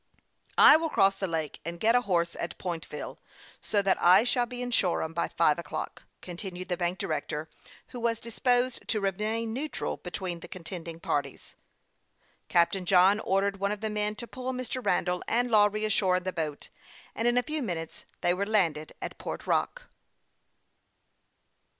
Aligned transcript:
"I 0.57 0.77
will 0.77 0.89
cross 0.89 1.17
the 1.17 1.27
lake, 1.27 1.59
and 1.63 1.79
get 1.79 1.93
a 1.93 2.01
horse 2.01 2.35
at 2.39 2.57
Point 2.57 2.87
ville, 2.87 3.19
so 3.61 3.83
that 3.83 4.01
I 4.01 4.23
shall 4.23 4.47
be 4.47 4.63
in 4.63 4.71
Shoreham 4.71 5.13
by 5.13 5.27
five 5.27 5.59
o'clock," 5.59 6.05
continued 6.21 6.69
the 6.69 6.75
bank 6.75 6.97
director, 6.97 7.47
who 7.89 7.99
was 7.99 8.19
disposed 8.19 8.87
to 8.87 8.99
remain 8.99 9.53
neutral 9.53 9.97
between 9.97 10.39
the 10.39 10.47
contending 10.47 10.99
parties. 10.99 11.53
Captain 12.49 12.83
John 12.87 13.19
ordered 13.19 13.59
one 13.59 13.71
of 13.71 13.81
the 13.81 13.91
men 13.91 14.15
to 14.15 14.25
pull 14.25 14.51
Mr. 14.53 14.83
Randall 14.83 15.21
and 15.27 15.51
Lawry 15.51 15.85
ashore 15.85 16.15
in 16.15 16.23
the 16.23 16.33
boat, 16.33 16.69
and 17.13 17.27
in 17.27 17.37
a 17.37 17.43
few 17.43 17.61
minutes 17.61 18.05
they 18.21 18.33
were 18.33 18.47
landed 18.47 18.93
at 19.03 19.19
Port 19.19 19.43
Hock. 19.43 19.83